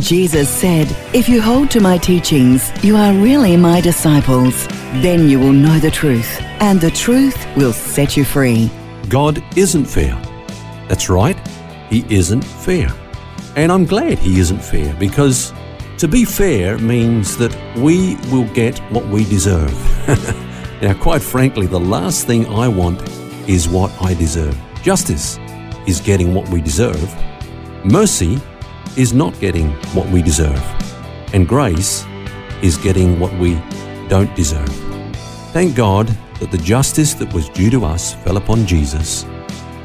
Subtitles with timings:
[0.00, 4.66] Jesus said, If you hold to my teachings, you are really my disciples.
[5.02, 8.70] Then you will know the truth, and the truth will set you free.
[9.08, 10.20] God isn't fair.
[10.88, 11.38] That's right,
[11.90, 12.92] He isn't fair.
[13.56, 15.52] And I'm glad He isn't fair because
[15.98, 19.72] to be fair means that we will get what we deserve.
[20.82, 23.00] now, quite frankly, the last thing I want
[23.48, 24.60] is what I deserve.
[24.82, 25.38] Justice
[25.86, 27.14] is getting what we deserve.
[27.84, 28.40] Mercy
[28.96, 30.62] is not getting what we deserve,
[31.32, 32.04] and grace
[32.62, 33.54] is getting what we
[34.08, 34.68] don't deserve.
[35.52, 36.06] Thank God
[36.38, 39.24] that the justice that was due to us fell upon Jesus,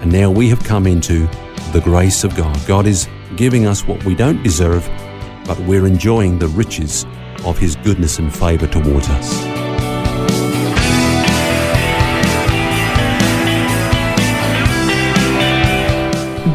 [0.02, 1.28] and now we have come into
[1.72, 2.60] the grace of God.
[2.68, 4.88] God is giving us what we don't deserve,
[5.46, 7.06] but we're enjoying the riches
[7.46, 9.49] of His goodness and favor towards us.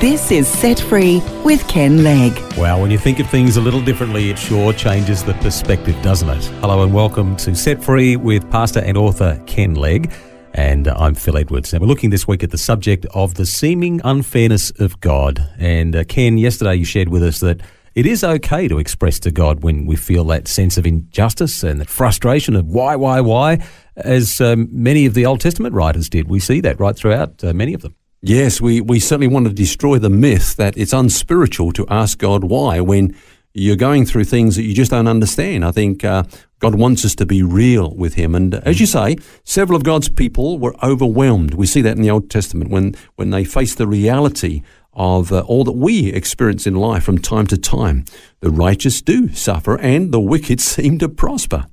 [0.05, 2.39] This is Set Free with Ken Legg.
[2.59, 6.29] Well, when you think of things a little differently, it sure changes the perspective, doesn't
[6.29, 6.45] it?
[6.61, 10.13] Hello and welcome to Set Free with pastor and author Ken Legg.
[10.53, 11.73] And I'm Phil Edwards.
[11.73, 15.43] And we're looking this week at the subject of the seeming unfairness of God.
[15.59, 17.63] And uh, Ken, yesterday you shared with us that
[17.95, 21.81] it is okay to express to God when we feel that sense of injustice and
[21.81, 26.29] that frustration of why, why, why, as um, many of the Old Testament writers did.
[26.29, 27.95] We see that right throughout uh, many of them.
[28.27, 32.43] Yes, we, we certainly want to destroy the myth that it's unspiritual to ask God
[32.43, 33.15] why when
[33.53, 35.63] you're going through things that you just don't understand.
[35.63, 36.23] I think uh,
[36.59, 38.35] God wants us to be real with Him.
[38.35, 41.53] And as you say, several of God's people were overwhelmed.
[41.53, 44.63] We see that in the Old Testament when, when they faced the reality
[44.95, 48.07] of uh, all that we experience in life from time to time.
[48.41, 51.67] The righteous do suffer and the wicked seem to prosper.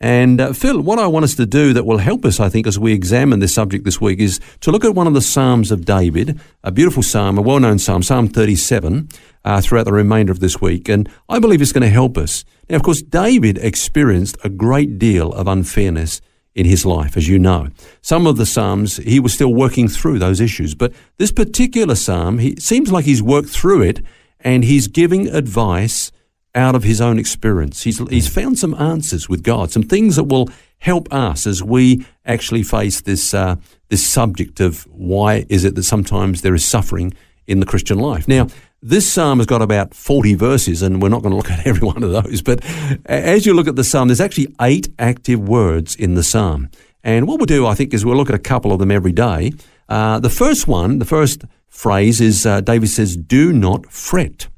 [0.00, 2.66] And uh, Phil, what I want us to do that will help us, I think,
[2.66, 5.70] as we examine this subject this week is to look at one of the Psalms
[5.70, 9.08] of David, a beautiful psalm, a well known psalm, Psalm 37,
[9.44, 10.88] uh, throughout the remainder of this week.
[10.88, 12.44] And I believe it's going to help us.
[12.68, 16.20] Now, of course, David experienced a great deal of unfairness
[16.54, 17.68] in his life, as you know.
[18.00, 20.74] Some of the Psalms, he was still working through those issues.
[20.74, 24.00] But this particular Psalm, he, it seems like he's worked through it
[24.40, 26.12] and he's giving advice
[26.54, 27.82] out of his own experience.
[27.82, 30.48] He's, he's found some answers with God, some things that will
[30.78, 33.56] help us as we actually face this, uh,
[33.88, 37.12] this subject of why is it that sometimes there is suffering
[37.46, 38.28] in the Christian life.
[38.28, 38.46] Now,
[38.82, 41.86] this psalm has got about 40 verses, and we're not going to look at every
[41.86, 42.42] one of those.
[42.42, 42.64] But
[43.06, 46.68] as you look at the psalm, there's actually eight active words in the psalm.
[47.02, 49.12] And what we'll do, I think, is we'll look at a couple of them every
[49.12, 49.52] day.
[49.88, 54.48] Uh, the first one, the first phrase is uh, David says, Do not fret.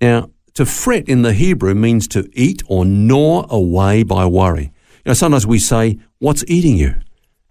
[0.00, 4.72] Now, to fret in the Hebrew means to eat or gnaw away by worry.
[5.04, 6.94] You know, sometimes we say, "What's eating you?"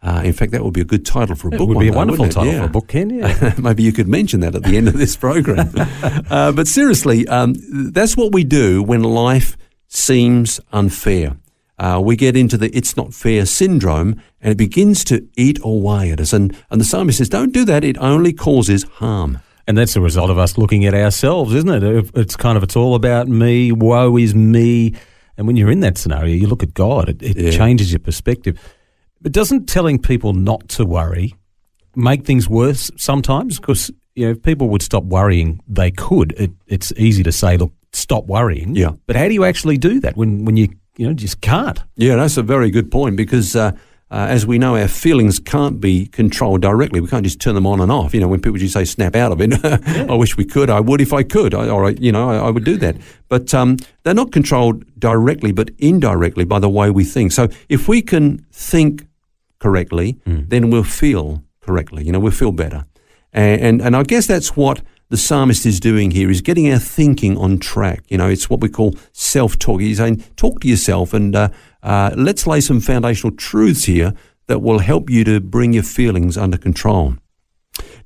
[0.01, 1.69] Uh, in fact, that would be a good title for a it book.
[1.69, 2.59] Would be a day, wonderful title yeah.
[2.59, 3.09] for a book, Ken.
[3.09, 3.53] Yeah.
[3.61, 5.71] Maybe you could mention that at the end of this program.
[6.29, 7.55] uh, but seriously, um,
[7.91, 9.55] that's what we do when life
[9.87, 11.37] seems unfair.
[11.79, 16.11] Uh, we get into the "it's not fair" syndrome, and it begins to eat away
[16.11, 16.33] at us.
[16.33, 20.01] And and the psalmist says, "Don't do that; it only causes harm." And that's a
[20.01, 22.11] result of us looking at ourselves, isn't it?
[22.15, 24.93] It's kind of, it's all about me, woe is me.
[25.37, 27.51] And when you're in that scenario, you look at God, it, it yeah.
[27.51, 28.59] changes your perspective.
[29.21, 31.33] But doesn't telling people not to worry
[31.95, 33.59] make things worse sometimes?
[33.59, 36.33] Because, you know, if people would stop worrying, they could.
[36.33, 38.75] It, it's easy to say, look, stop worrying.
[38.75, 38.91] Yeah.
[39.05, 41.79] But how do you actually do that when, when you, you know, just can't?
[41.95, 43.71] Yeah, that's a very good point because, uh,
[44.13, 47.01] uh, as we know, our feelings can't be controlled directly.
[47.01, 48.13] We can't just turn them on and off.
[48.13, 50.05] You know, when people just say snap out of it, yeah.
[50.07, 50.69] I wish we could.
[50.69, 51.55] I would if I could.
[51.55, 52.95] I, or, you know, I, I, would do that.
[53.27, 57.31] But um, they're not controlled directly, but indirectly by the way we think.
[57.31, 59.07] So if we can think
[59.57, 60.47] correctly, mm.
[60.47, 62.05] then we'll feel correctly.
[62.05, 62.85] You know, we'll feel better.
[63.31, 66.79] And, and, and I guess that's what the psalmist is doing here is getting our
[66.79, 68.03] thinking on track.
[68.09, 69.81] You know, it's what we call self-talk.
[69.81, 71.49] He's saying, talk to yourself and uh,
[71.83, 74.13] uh, let's lay some foundational truths here
[74.47, 77.15] that will help you to bring your feelings under control.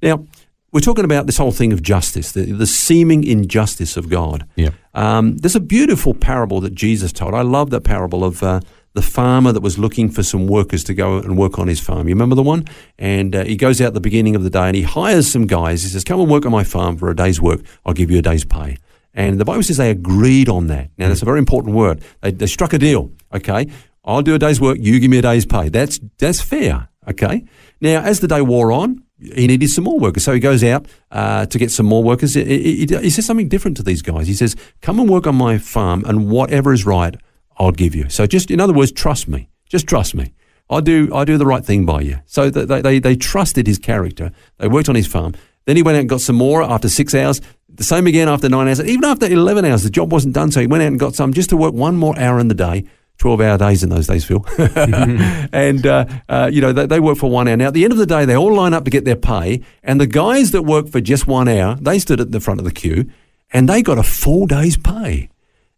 [0.01, 0.25] Now,
[0.71, 4.45] we're talking about this whole thing of justice, the, the seeming injustice of God.
[4.55, 4.71] Yeah.
[4.93, 7.33] Um, there's a beautiful parable that Jesus told.
[7.33, 8.59] I love that parable of uh,
[8.93, 12.07] the farmer that was looking for some workers to go and work on his farm.
[12.07, 12.65] You remember the one?
[12.99, 15.47] And uh, he goes out at the beginning of the day and he hires some
[15.47, 15.83] guys.
[15.83, 17.61] He says, Come and work on my farm for a day's work.
[17.85, 18.77] I'll give you a day's pay.
[19.17, 20.91] And the Bible says they agreed on that.
[20.97, 22.03] Now, that's a very important word.
[22.21, 23.67] They, they struck a deal, okay?
[24.05, 25.69] I'll do a day's work, you give me a day's pay.
[25.69, 27.43] That's, that's fair, okay?
[27.81, 30.23] Now, as the day wore on, he needed some more workers.
[30.23, 32.35] So he goes out uh, to get some more workers.
[32.35, 34.27] He, he, he says something different to these guys.
[34.27, 37.15] He says, Come and work on my farm, and whatever is right,
[37.57, 38.09] I'll give you.
[38.09, 39.49] So just, in other words, trust me.
[39.67, 40.35] Just trust me.
[40.69, 42.19] I do, I do the right thing by you.
[42.27, 44.31] So they, they, they trusted his character.
[44.59, 45.33] They worked on his farm.
[45.65, 47.41] Then he went out and got some more after six hours.
[47.69, 48.81] The same again after nine hours.
[48.81, 50.51] Even after 11 hours, the job wasn't done.
[50.51, 52.55] So he went out and got some just to work one more hour in the
[52.55, 52.85] day.
[53.17, 54.45] 12 hour days in those days, Phil.
[54.57, 57.57] and, uh, uh, you know, they, they, work for one hour.
[57.57, 59.63] Now, at the end of the day, they all line up to get their pay.
[59.83, 62.63] And the guys that work for just one hour, they stood at the front of
[62.63, 63.09] the queue
[63.51, 65.29] and they got a full day's pay.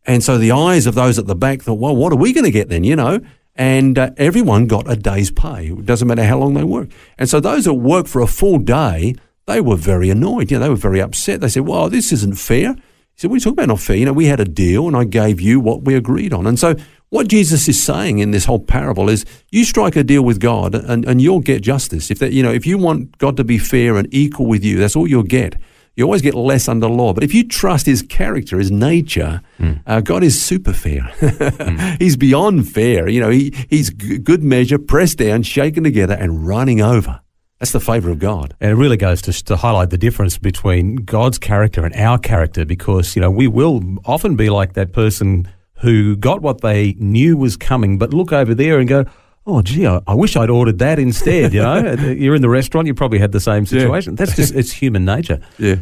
[0.05, 2.45] And so the eyes of those at the back thought, well, what are we going
[2.45, 3.21] to get then, you know?
[3.55, 5.67] And uh, everyone got a day's pay.
[5.67, 6.89] It doesn't matter how long they work.
[7.17, 9.15] And so those that work for a full day,
[9.49, 10.51] they were very annoyed.
[10.51, 11.41] You know, they were very upset.
[11.41, 12.73] They said, well, this isn't fair.
[12.73, 13.95] He said, we talk about not fair.
[13.95, 16.47] You know, we had a deal and I gave you what we agreed on.
[16.47, 16.75] And so
[17.09, 20.75] what Jesus is saying in this whole parable is you strike a deal with God
[20.75, 22.11] and, and you'll get justice.
[22.11, 24.77] If that, you know, if you want God to be fair and equal with you,
[24.77, 25.55] that's all you'll get.
[25.95, 27.13] You always get less under law.
[27.13, 29.81] But if you trust his character, his nature, mm.
[29.85, 31.01] uh, God is super fair.
[31.19, 32.01] mm.
[32.01, 33.09] He's beyond fair.
[33.09, 37.19] You know, he, he's g- good measure, pressed down, shaken together, and running over.
[37.59, 38.55] That's the favour of God.
[38.61, 42.65] And it really goes to, to highlight the difference between God's character and our character
[42.65, 45.47] because, you know, we will often be like that person
[45.81, 49.05] who got what they knew was coming, but look over there and go,
[49.45, 51.53] oh, gee, I, I wish I'd ordered that instead.
[51.53, 54.13] You know, uh, you're in the restaurant, you probably had the same situation.
[54.13, 54.17] Yeah.
[54.17, 55.41] That's just, it's human nature.
[55.57, 55.77] Yeah.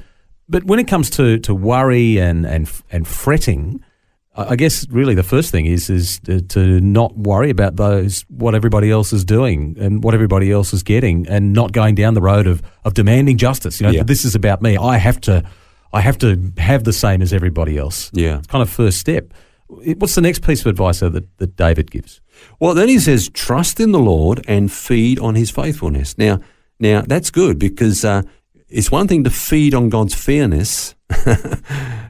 [0.49, 3.83] But when it comes to, to worry and, and, and fretting,
[4.37, 8.91] I guess really the first thing is is to not worry about those what everybody
[8.91, 12.45] else is doing and what everybody else is getting, and not going down the road
[12.45, 13.81] of, of demanding justice.
[13.81, 14.03] You know, yeah.
[14.03, 14.77] this is about me.
[14.77, 15.43] I have to,
[15.91, 18.11] I have to have the same as everybody else.
[18.13, 19.33] Yeah, it's kind of first step.
[19.67, 22.21] What's the next piece of advice that, that David gives?
[22.59, 26.17] Well, then he says, trust in the Lord and feed on his faithfulness.
[26.17, 26.39] Now,
[26.79, 28.21] now that's good because uh,
[28.69, 31.57] it's one thing to feed on God's fairness and,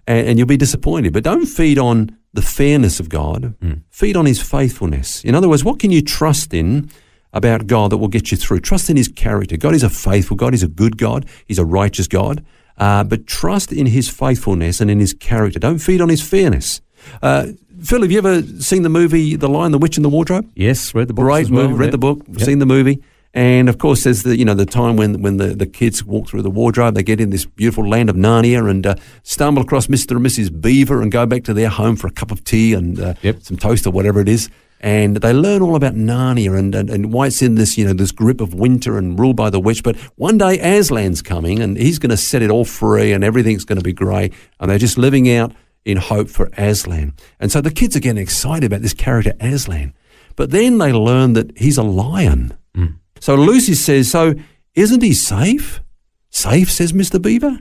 [0.07, 3.55] and, you'll be disappointed, but don't feed on the fairness of God.
[3.59, 3.83] Mm.
[3.89, 5.23] Feed on his faithfulness.
[5.23, 6.89] In other words, what can you trust in
[7.31, 8.61] about God that will get you through?
[8.61, 9.55] Trust in his character.
[9.55, 10.53] God is a faithful God.
[10.53, 11.27] He's a good God.
[11.45, 12.43] He's a righteous God.
[12.77, 15.59] Uh, but trust in his faithfulness and in his character.
[15.59, 16.81] Don't feed on his fairness.
[17.21, 17.47] Uh,
[17.83, 20.49] Phil, have you ever seen the movie The Lion, the Witch, and the Wardrobe?
[20.55, 21.25] Yes, read the book.
[21.25, 21.75] Great well, movie.
[21.75, 22.23] Read the book.
[22.27, 22.41] Yep.
[22.41, 23.03] Seen the movie.
[23.33, 26.29] And of course, there's the you know the time when when the, the kids walk
[26.29, 29.87] through the wardrobe, they get in this beautiful land of Narnia and uh, stumble across
[29.87, 30.11] Mr.
[30.15, 30.61] and Mrs.
[30.61, 33.41] Beaver and go back to their home for a cup of tea and uh, yep.
[33.41, 34.49] some toast or whatever it is.
[34.79, 37.93] And they learn all about Narnia and, and, and why it's in this you know
[37.93, 39.83] this grip of winter and ruled by the witch.
[39.83, 43.65] But one day Aslan's coming and he's going to set it all free and everything's
[43.65, 44.33] going to be great.
[44.59, 45.53] And they're just living out
[45.83, 47.13] in hope for Aslan.
[47.39, 49.93] And so the kids are getting excited about this character Aslan.
[50.35, 52.55] But then they learn that he's a lion.
[52.75, 52.99] Mm.
[53.19, 54.35] So Lucy says, So
[54.75, 55.81] isn't he safe?
[56.29, 57.21] Safe, says Mr.
[57.21, 57.59] Beaver.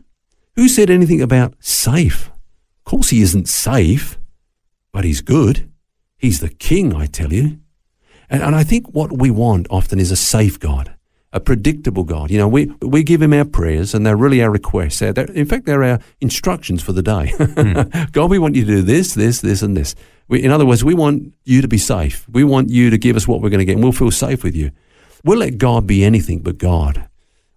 [0.54, 2.28] Who said anything about safe?
[2.28, 4.18] Of course he isn't safe,
[4.92, 5.70] but he's good.
[6.16, 7.58] He's the king, I tell you.
[8.28, 10.94] And, and I think what we want often is a safe God,
[11.32, 12.30] a predictable God.
[12.30, 14.98] You know, we, we give him our prayers and they're really our requests.
[14.98, 17.32] They're, they're, in fact, they're our instructions for the day.
[17.38, 18.12] Mm.
[18.12, 19.94] God, we want you to do this, this, this, and this.
[20.28, 22.26] We, in other words, we want you to be safe.
[22.28, 24.42] We want you to give us what we're going to get and we'll feel safe
[24.42, 24.70] with you.
[25.26, 27.08] We'll let God be anything but God.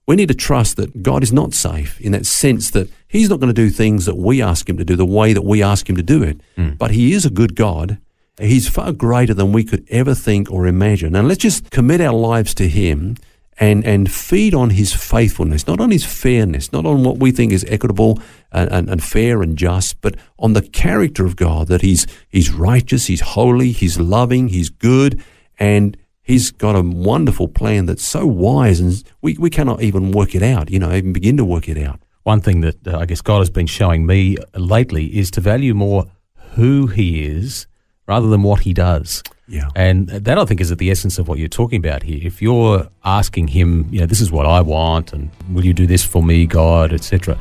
[0.08, 3.40] We need to trust that God is not safe in that sense that He's not
[3.40, 5.88] going to do things that we ask Him to do the way that we ask
[5.88, 6.42] Him to do it.
[6.58, 6.80] Mm.
[6.80, 8.00] But He is a good God.
[8.40, 11.16] He's far greater than we could ever think or imagine.
[11.16, 13.18] And let's just commit our lives to Him
[13.60, 17.52] and, and feed on His faithfulness, not on His fairness, not on what we think
[17.52, 18.20] is equitable
[18.52, 22.50] and, and, and fair and just, but on the character of God that He's, he's
[22.52, 25.22] righteous, He's holy, He's loving, He's good,
[25.60, 25.96] and
[26.30, 30.44] He's got a wonderful plan that's so wise, and we, we cannot even work it
[30.44, 32.00] out, you know, even begin to work it out.
[32.22, 35.74] One thing that uh, I guess God has been showing me lately is to value
[35.74, 36.06] more
[36.52, 37.66] who He is
[38.06, 39.24] rather than what He does.
[39.48, 39.70] Yeah.
[39.76, 42.20] And that I think is at the essence of what you're talking about here.
[42.22, 45.88] If you're asking Him, you know, this is what I want, and will you do
[45.88, 47.40] this for me, God, etc.,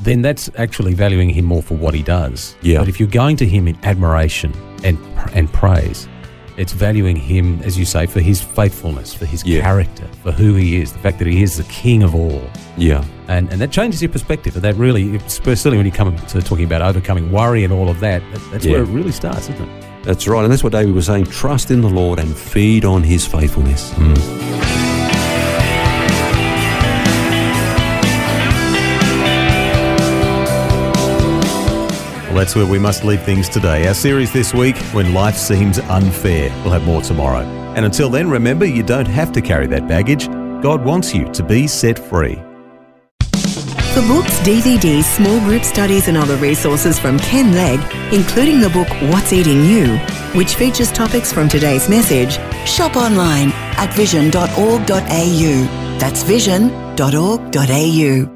[0.00, 2.56] then that's actually valuing Him more for what He does.
[2.62, 2.78] Yeah.
[2.78, 4.96] But if you're going to Him in admiration and
[5.34, 6.08] and praise,
[6.56, 9.60] it's valuing him, as you say, for his faithfulness, for his yeah.
[9.60, 12.42] character, for who he is, the fact that he is the king of all.
[12.76, 13.04] Yeah.
[13.28, 14.54] And and that changes your perspective.
[14.54, 18.00] And that really, especially when you come to talking about overcoming worry and all of
[18.00, 18.72] that, that's yeah.
[18.72, 19.86] where it really starts, isn't it?
[20.04, 20.44] That's right.
[20.44, 23.92] And that's what David was saying trust in the Lord and feed on his faithfulness.
[23.94, 24.75] Mm.
[32.36, 33.86] That's where we must leave things today.
[33.86, 36.50] Our series this week, When Life Seems Unfair.
[36.62, 37.44] We'll have more tomorrow.
[37.74, 40.28] And until then, remember you don't have to carry that baggage.
[40.62, 42.40] God wants you to be set free.
[43.96, 47.80] For books, DVDs, small group studies, and other resources from Ken Legg,
[48.12, 49.96] including the book What's Eating You,
[50.34, 52.34] which features topics from today's message,
[52.68, 55.98] shop online at vision.org.au.
[55.98, 58.35] That's vision.org.au.